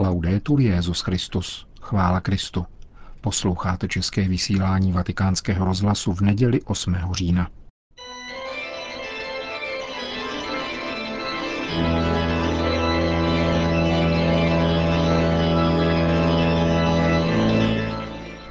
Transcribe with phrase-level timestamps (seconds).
[0.00, 1.66] Laudetur Jezus Christus.
[1.80, 2.66] Chvála Kristu.
[3.20, 6.96] Posloucháte české vysílání Vatikánského rozhlasu v neděli 8.
[7.12, 7.50] října.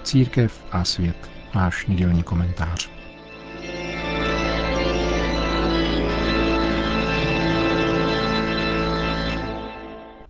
[0.04, 1.30] Církev a svět.
[1.56, 2.99] Náš nedělní komentář.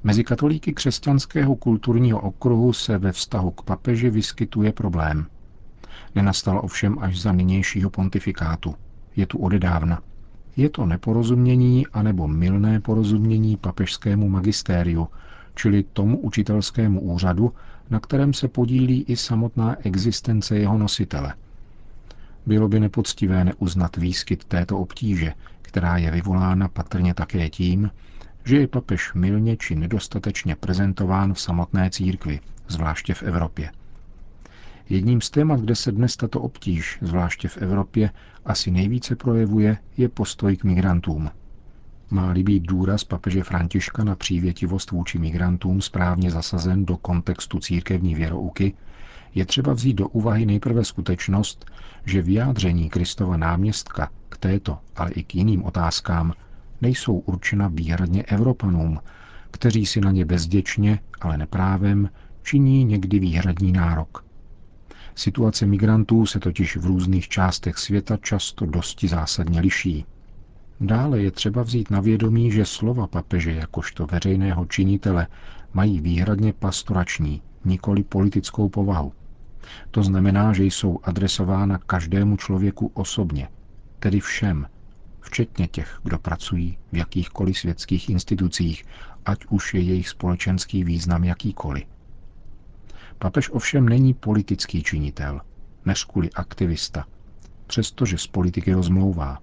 [0.09, 5.25] Mezi katolíky křesťanského kulturního okruhu se ve vztahu k papeži vyskytuje problém.
[6.15, 8.75] Nenastal ovšem až za nynějšího pontifikátu.
[9.15, 10.01] Je tu odedávna.
[10.57, 15.07] Je to neporozumění anebo milné porozumění papežskému magistériu,
[15.55, 17.53] čili tomu učitelskému úřadu,
[17.89, 21.33] na kterém se podílí i samotná existence jeho nositele.
[22.45, 27.91] Bylo by nepoctivé neuznat výskyt této obtíže, která je vyvolána patrně také tím,
[28.45, 33.71] že je papež milně či nedostatečně prezentován v samotné církvi, zvláště v Evropě.
[34.89, 38.09] Jedním z témat, kde se dnes tato obtíž, zvláště v Evropě,
[38.45, 41.29] asi nejvíce projevuje, je postoj k migrantům.
[42.11, 48.73] Má-li být důraz papeže Františka na přívětivost vůči migrantům správně zasazen do kontextu církevní věrouky,
[49.35, 51.65] je třeba vzít do úvahy nejprve skutečnost,
[52.05, 56.33] že vyjádření Kristova náměstka k této, ale i k jiným otázkám
[56.81, 58.99] nejsou určena výhradně Evropanům,
[59.51, 62.09] kteří si na ně bezděčně, ale neprávem,
[62.43, 64.25] činí někdy výhradní nárok.
[65.15, 70.05] Situace migrantů se totiž v různých částech světa často dosti zásadně liší.
[70.81, 75.27] Dále je třeba vzít na vědomí, že slova papeže jakožto veřejného činitele
[75.73, 79.13] mají výhradně pastorační, nikoli politickou povahu.
[79.91, 83.47] To znamená, že jsou adresována každému člověku osobně,
[83.99, 84.67] tedy všem,
[85.21, 88.85] včetně těch, kdo pracují v jakýchkoliv světských institucích,
[89.25, 91.83] ať už je jejich společenský význam jakýkoliv.
[93.19, 95.41] Papež ovšem není politický činitel,
[95.85, 97.05] než kvůli aktivista,
[97.67, 99.39] přestože z politiky rozmlouvá.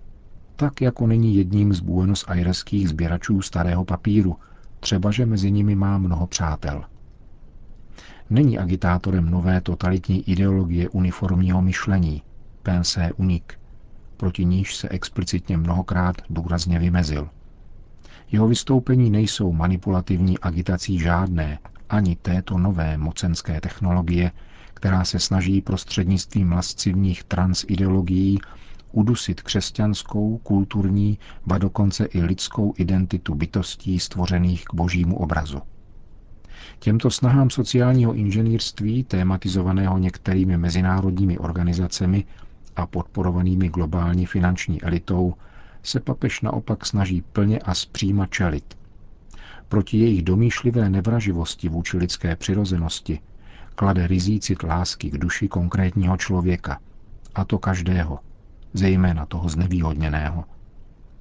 [0.56, 4.36] Tak jako není jedním z Buenos Aireských sběračů starého papíru,
[4.80, 6.84] třeba že mezi nimi má mnoho přátel.
[8.30, 12.22] Není agitátorem nové totalitní ideologie uniformního myšlení,
[12.62, 13.58] pensé unik,
[14.16, 17.28] proti níž se explicitně mnohokrát důrazně vymezil.
[18.32, 24.32] Jeho vystoupení nejsou manipulativní agitací žádné, ani této nové mocenské technologie,
[24.74, 28.38] která se snaží prostřednictvím lascivních transideologií
[28.92, 35.62] udusit křesťanskou, kulturní, ba dokonce i lidskou identitu bytostí stvořených k božímu obrazu.
[36.78, 42.24] Těmto snahám sociálního inženýrství, tématizovaného některými mezinárodními organizacemi,
[42.76, 45.34] a podporovanými globální finanční elitou
[45.82, 48.78] se papež naopak snaží plně a zpříma čelit.
[49.68, 53.20] Proti jejich domýšlivé nevraživosti vůči lidské přirozenosti
[53.74, 56.80] klade rizícit lásky k duši konkrétního člověka,
[57.34, 58.18] a to každého,
[58.72, 60.44] zejména toho znevýhodněného.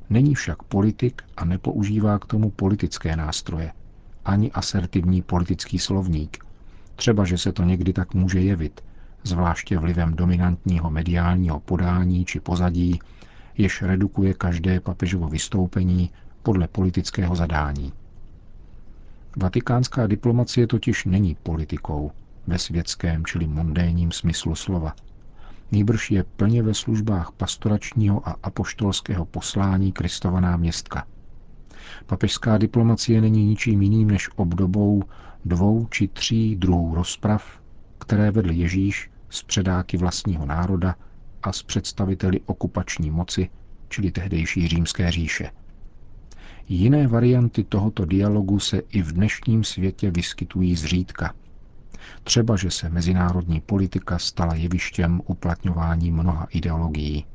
[0.09, 3.71] Není však politik a nepoužívá k tomu politické nástroje,
[4.25, 6.45] ani asertivní politický slovník.
[6.95, 8.81] Třeba, že se to někdy tak může jevit,
[9.27, 12.99] zvláště vlivem dominantního mediálního podání či pozadí,
[13.57, 16.09] jež redukuje každé papežovo vystoupení
[16.43, 17.93] podle politického zadání.
[19.37, 22.11] Vatikánská diplomacie totiž není politikou
[22.47, 24.95] ve světském, čili mundénním smyslu slova.
[25.71, 31.05] Nýbrž je plně ve službách pastoračního a apoštolského poslání Kristova náměstka.
[32.05, 35.03] Papežská diplomacie není ničím jiným než obdobou
[35.45, 37.59] dvou či tří druhů rozprav,
[37.99, 40.95] které vedl Ježíš s předáky vlastního národa
[41.43, 43.49] a s představiteli okupační moci,
[43.89, 45.51] čili tehdejší římské říše.
[46.69, 51.33] Jiné varianty tohoto dialogu se i v dnešním světě vyskytují zřídka.
[52.23, 57.25] Třeba, že se mezinárodní politika stala jevištěm uplatňování mnoha ideologií.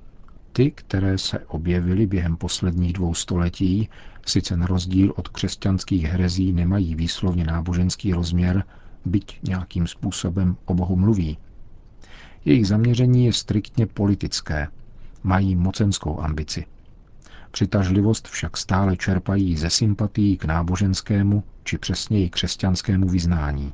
[0.53, 3.89] Ty, které se objevily během posledních dvou století,
[4.27, 8.65] sice na rozdíl od křesťanských herezí nemají výslovně náboženský rozměr,
[9.05, 11.39] byť nějakým způsobem o Bohu mluví,
[12.45, 14.69] jejich zaměření je striktně politické,
[15.23, 16.67] mají mocenskou ambici.
[17.51, 23.73] Přitažlivost však stále čerpají ze sympatií k náboženskému, či přesněji křesťanskému vyznání.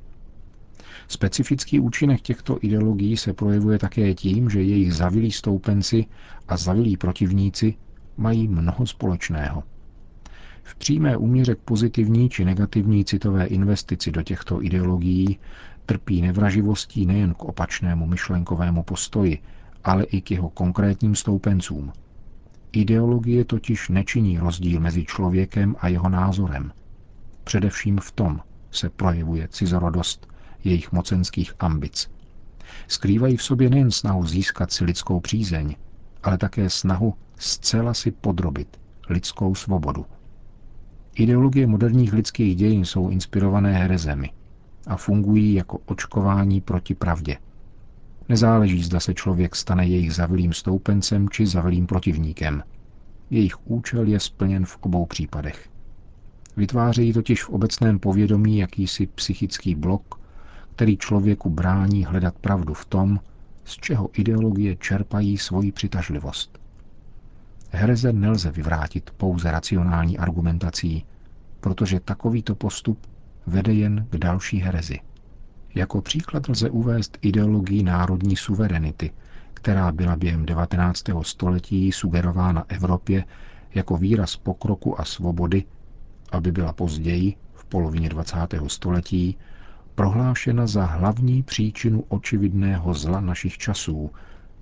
[1.08, 6.06] Specifický účinek těchto ideologií se projevuje také tím, že jejich zavilí stoupenci
[6.48, 7.74] a zavilí protivníci
[8.16, 9.62] mají mnoho společného.
[10.68, 15.38] V přímé úměře k pozitivní či negativní citové investici do těchto ideologií
[15.86, 19.38] trpí nevraživostí nejen k opačnému myšlenkovému postoji,
[19.84, 21.92] ale i k jeho konkrétním stoupencům.
[22.72, 26.72] Ideologie totiž nečiní rozdíl mezi člověkem a jeho názorem.
[27.44, 28.40] Především v tom,
[28.70, 30.26] se projevuje cizorodost
[30.64, 32.10] jejich mocenských ambic.
[32.88, 35.76] Skrývají v sobě nejen snahu získat si lidskou přízeň,
[36.22, 40.06] ale také snahu zcela si podrobit lidskou svobodu.
[41.18, 44.30] Ideologie moderních lidských dějin jsou inspirované herezemi
[44.86, 47.36] a fungují jako očkování proti pravdě.
[48.28, 52.62] Nezáleží, zda se člověk stane jejich zavilým stoupencem či zavilým protivníkem.
[53.30, 55.68] Jejich účel je splněn v obou případech.
[56.56, 60.20] Vytvářejí totiž v obecném povědomí jakýsi psychický blok,
[60.74, 63.20] který člověku brání hledat pravdu v tom,
[63.64, 66.65] z čeho ideologie čerpají svoji přitažlivost.
[67.76, 71.04] Hereze nelze vyvrátit pouze racionální argumentací,
[71.60, 73.06] protože takovýto postup
[73.46, 74.98] vede jen k další herezi.
[75.74, 79.10] Jako příklad lze uvést ideologii národní suverenity,
[79.54, 81.04] která byla během 19.
[81.22, 83.24] století sugerována Evropě
[83.74, 85.64] jako výraz pokroku a svobody,
[86.32, 88.36] aby byla později, v polovině 20.
[88.66, 89.36] století,
[89.94, 94.10] prohlášena za hlavní příčinu očividného zla našich časů,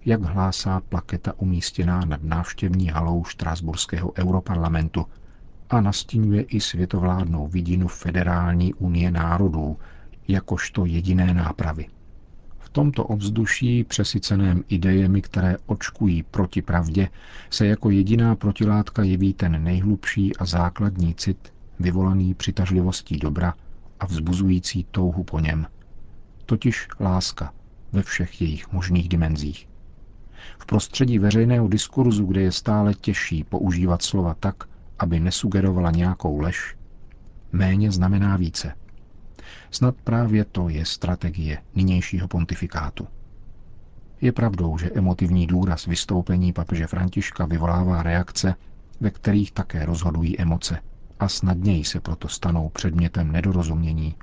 [0.06, 5.06] jak hlásá plaketa umístěná nad návštěvní halou Štrásburského europarlamentu
[5.70, 9.78] a nastínuje i světovládnou vidinu Federální unie národů,
[10.28, 11.86] jakožto jediné nápravy.
[12.58, 17.08] V tomto ovzduší, přesyceném idejemi, které očkují proti pravdě,
[17.50, 23.54] se jako jediná protilátka jeví ten nejhlubší a základní cit, vyvolaný přitažlivostí dobra
[24.00, 25.66] a vzbuzující touhu po něm.
[26.46, 27.52] Totiž láska
[27.92, 29.68] ve všech jejich možných dimenzích.
[30.58, 34.64] V prostředí veřejného diskurzu, kde je stále těžší používat slova tak,
[34.98, 36.76] aby nesugerovala nějakou lež,
[37.52, 38.74] méně znamená více.
[39.70, 43.06] Snad právě to je strategie nynějšího pontifikátu.
[44.20, 48.54] Je pravdou, že emotivní důraz vystoupení papeže Františka vyvolává reakce,
[49.00, 50.78] ve kterých také rozhodují emoce
[51.20, 54.14] a snadněji se proto stanou předmětem nedorozumění.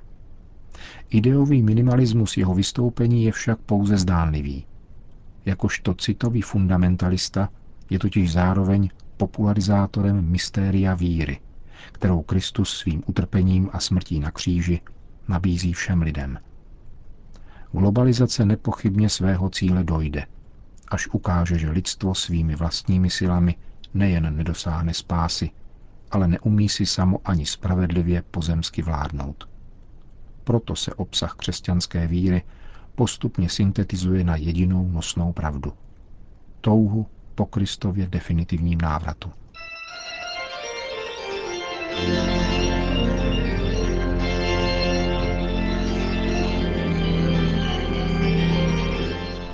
[1.10, 4.64] Ideový minimalismus jeho vystoupení je však pouze zdánlivý.
[5.44, 7.48] Jakožto citový fundamentalista
[7.90, 11.40] je totiž zároveň popularizátorem mystéria víry,
[11.92, 14.80] kterou Kristus svým utrpením a smrtí na kříži
[15.28, 16.38] nabízí všem lidem.
[17.72, 20.26] Globalizace nepochybně svého cíle dojde,
[20.88, 23.54] až ukáže, že lidstvo svými vlastními silami
[23.94, 25.50] nejen nedosáhne spásy,
[26.10, 29.48] ale neumí si samo ani spravedlivě pozemsky vládnout.
[30.44, 32.42] Proto se obsah křesťanské víry
[32.94, 35.72] postupně syntetizuje na jedinou nosnou pravdu.
[36.60, 39.32] Touhu po Kristově definitivním návratu.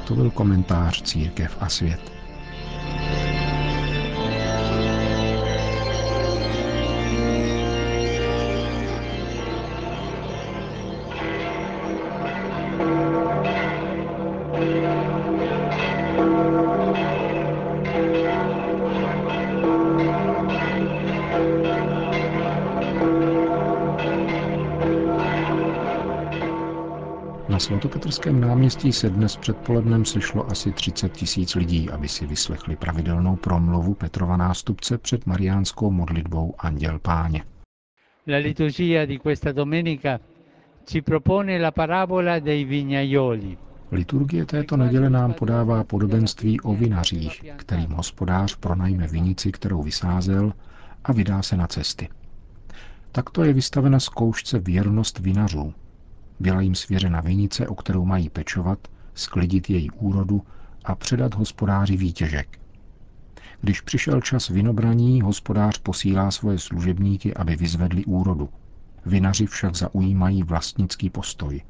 [0.07, 2.18] To byl komentář Církev a svět.
[27.49, 33.37] Na svatopetrském náměstí se dnes předpolednem sešlo asi 30 tisíc lidí, aby si vyslechli pravidelnou
[33.37, 37.45] promluvu Petrova nástupce před mariánskou modlitbou Anděl Páně.
[38.29, 40.21] La liturgia di questa domenica
[40.85, 43.59] ci propone la parabola dei vignaioli.
[43.93, 50.53] Liturgie této neděle nám podává podobenství o vinařích, kterým hospodář pronajme vinici, kterou vysázel,
[51.05, 52.09] a vydá se na cesty.
[53.13, 55.75] Takto je vystavena zkoušce věrnost vinařů,
[56.41, 58.79] byla jim svěřena vinice, o kterou mají pečovat,
[59.15, 60.43] sklidit její úrodu
[60.85, 62.61] a předat hospodáři výtěžek.
[63.61, 68.49] Když přišel čas vinobraní, hospodář posílá svoje služebníky, aby vyzvedli úrodu.
[69.07, 71.63] Vinaři však zaujímají vlastnický postoj.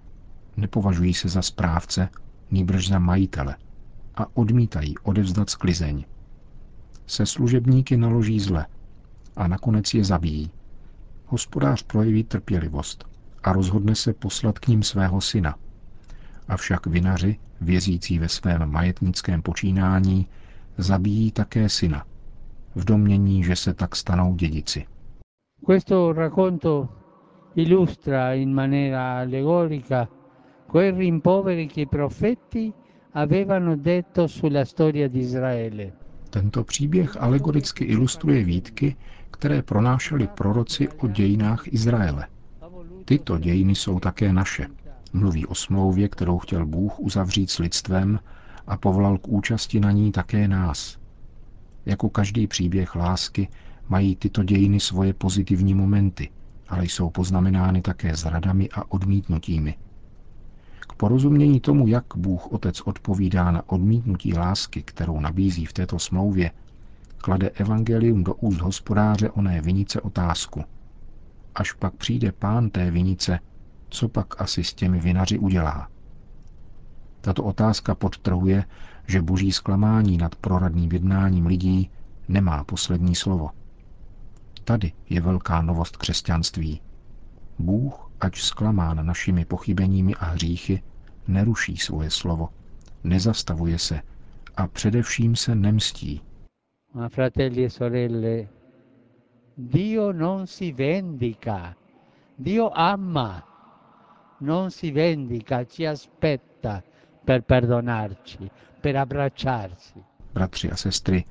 [0.56, 2.08] Nepovažují se za správce,
[2.50, 3.56] nýbrž za majitele
[4.14, 6.04] a odmítají odevzdat sklizeň.
[7.06, 8.66] Se služebníky naloží zle
[9.36, 10.50] a nakonec je zabijí.
[11.30, 13.04] Hospodář projeví trpělivost
[13.42, 15.54] a rozhodne se poslat k ním svého syna.
[16.48, 20.26] Avšak vinaři, vězící ve svém majetnickém počínání,
[20.78, 22.04] zabíjí také syna,
[22.74, 24.86] v domění, že se tak stanou dědici.
[25.66, 26.88] Questo racconto
[27.54, 30.08] illustra in maniera allegorica
[30.70, 32.72] quei rimpoveri che i profeti
[33.12, 35.92] avevano detto sulla storia di Israele.
[36.30, 38.96] Tento příběh alegoricky ilustruje výtky,
[39.30, 42.26] které pronášeli proroci o dějinách Izraele–
[43.04, 44.66] Tyto dějiny jsou také naše.
[45.12, 48.20] Mluví o smlouvě, kterou chtěl Bůh uzavřít s lidstvem
[48.66, 50.98] a povolal k účasti na ní také nás.
[51.86, 53.48] Jako každý příběh lásky
[53.88, 56.30] mají tyto dějiny svoje pozitivní momenty
[56.68, 59.74] ale jsou poznamenány také zradami a odmítnutími.
[60.88, 66.50] K porozumění tomu, jak Bůh Otec odpovídá na odmítnutí lásky, kterou nabízí v této smlouvě,
[67.16, 70.64] klade evangelium do úst hospodáře oné vinice otázku.
[71.54, 73.38] Až pak přijde pán té vinice,
[73.88, 75.88] co pak asi s těmi vinaři udělá?
[77.20, 78.64] Tato otázka podtrhuje,
[79.06, 81.90] že boží zklamání nad proradným jednáním lidí
[82.28, 83.50] nemá poslední slovo.
[84.64, 86.80] Tady je velká novost křesťanství.
[87.58, 90.82] Bůh, ač zklamán našimi pochybeními a hříchy,
[91.28, 92.48] neruší svoje slovo,
[93.04, 94.02] nezastavuje se
[94.56, 96.20] a především se nemstí.
[96.94, 98.48] Ma fratelli e sorelle,
[99.56, 101.74] Dio non si vendica,
[102.38, 103.44] Dio ama,
[104.40, 106.82] non si vendica, ci aspetta
[107.24, 110.04] per perdonarci, per abbracciarci.
[110.34, 111.24] Bratři a sestry,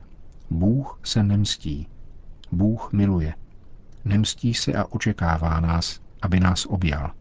[0.49, 1.87] Bůh se nemstí.
[2.51, 3.33] Bůh miluje.
[4.05, 7.11] Nemstí se a očekává nás, aby nás objal.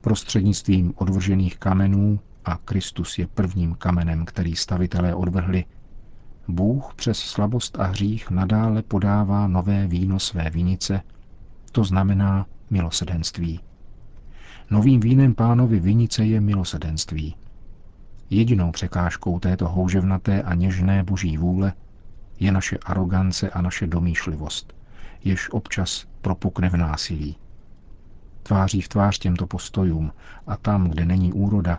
[0.00, 5.64] Prostřednictvím odvržených kamenů, a Kristus je prvním kamenem, který stavitelé odvrhli,
[6.48, 11.02] Bůh přes slabost a hřích nadále podává nové víno své vinice,
[11.72, 13.60] to znamená milosedenství.
[14.70, 17.36] Novým vínem pánovi vinice je milosedenství.
[18.30, 21.72] Jedinou překážkou této houževnaté a něžné boží vůle
[22.40, 24.72] je naše arogance a naše domýšlivost,
[25.24, 27.36] jež občas propukne v násilí.
[28.48, 30.12] Tváří v tvář těmto postojům
[30.46, 31.78] a tam, kde není úroda,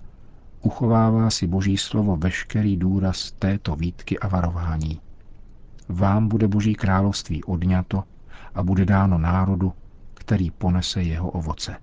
[0.62, 5.02] uchovává si Boží slovo veškerý důraz této výtky a varování.
[5.90, 8.04] Vám bude Boží království odňato
[8.56, 9.74] a bude dáno národu,
[10.14, 11.76] který ponese jeho ovoce.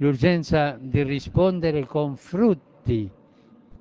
[0.00, 3.10] L'urgenza di rispondere con frutti,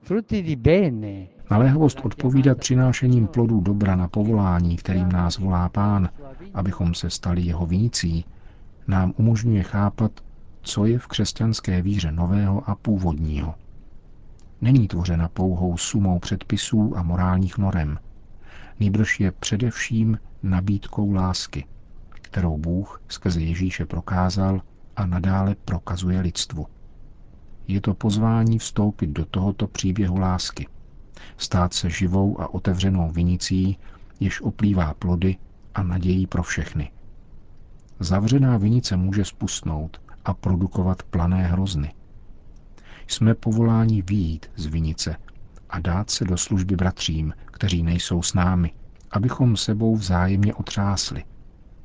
[0.01, 6.09] frutti di bene, Naléhavost odpovídat přinášením plodů dobra na povolání, kterým nás volá Pán,
[6.53, 8.25] abychom se stali jeho vící,
[8.87, 10.11] nám umožňuje chápat,
[10.61, 13.55] co je v křesťanské víře nového a původního.
[14.61, 17.99] Není tvořena pouhou sumou předpisů a morálních norem.
[18.79, 21.65] Nýbrž je především nabídkou lásky,
[22.09, 24.61] kterou Bůh skrze Ježíše prokázal
[24.95, 26.67] a nadále prokazuje lidstvu.
[27.67, 30.67] Je to pozvání vstoupit do tohoto příběhu lásky–
[31.37, 33.77] stát se živou a otevřenou vinicí,
[34.19, 35.37] jež oplývá plody
[35.75, 36.91] a nadějí pro všechny.
[37.99, 41.93] Zavřená vinice může spustnout a produkovat plané hrozny.
[43.07, 45.15] Jsme povoláni výjít z vinice
[45.69, 48.71] a dát se do služby bratřím, kteří nejsou s námi,
[49.11, 51.23] abychom sebou vzájemně otřásli,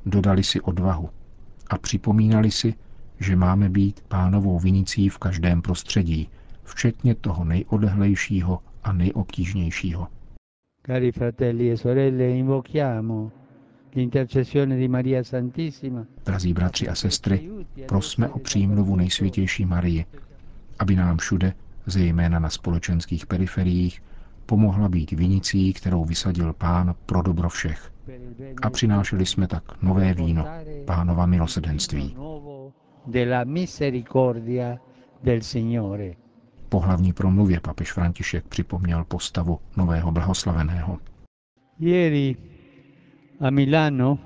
[0.05, 1.09] dodali si odvahu
[1.69, 2.73] a připomínali si,
[3.19, 6.29] že máme být pánovou vinicí v každém prostředí,
[6.63, 10.07] včetně toho nejodlehlejšího a nejobtížnějšího.
[10.85, 13.31] Cari fratelli e sorelle, invochiamo
[16.25, 17.49] Drazí bratři a sestry,
[17.87, 20.05] prosme o přímluvu nejsvětější Marie,
[20.79, 21.53] aby nám všude,
[21.85, 24.03] zejména na společenských periferiích,
[24.45, 27.91] pomohla být vinicí, kterou vysadil Pán pro dobro všech.
[28.61, 30.45] A přinášeli jsme tak nové víno,
[30.85, 32.15] Pánova milosedenství.
[36.69, 40.97] Po hlavní promluvě papež František připomněl postavu nového blahoslaveného.
[43.39, 44.17] A Milano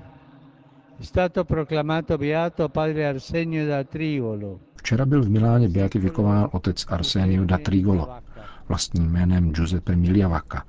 [0.98, 4.60] è stato proclamato beato padre Arsenio da Trigolo.
[4.76, 8.08] Včera byl v Miláně beatifikován otec Arsenio da Trigolo,
[8.68, 10.64] vlastním jménem Giuseppe Miliavaka,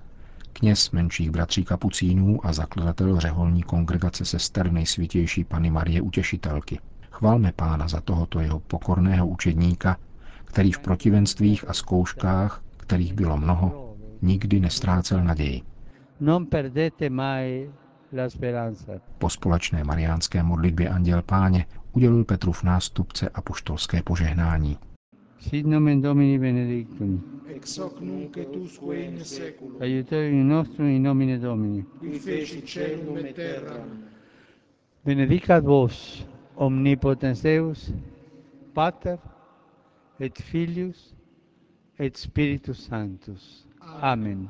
[0.54, 6.80] kněz menších bratří kapucínů a zakladatel řeholní kongregace sester nejsvětější Pany Marie Utěšitelky.
[7.12, 9.98] Chválme pána za tohoto jeho pokorného učedníka,
[10.46, 15.62] který v protivenstvích a zkouškách, kterých bylo mnoho, nikdy nestrácel naději.
[16.20, 17.70] Non perdete mai.
[19.18, 24.78] Po společné mariánské modlitbě Anděl Páně udělil Petrův nástupce a poštolské požehnání.
[25.40, 27.24] Sit nomen Domini benedictum.
[27.56, 31.84] ex hoc nunc et usque in seculum, Aiuterium nostrum in nomine Domini.
[32.00, 34.04] qui feci celum et terram,
[35.06, 37.92] Benedicat vos, omnipotens Deus,
[38.74, 39.18] Pater,
[40.20, 41.14] et Filius,
[42.00, 43.68] et Spiritus Sanctus.
[44.02, 44.50] Amen.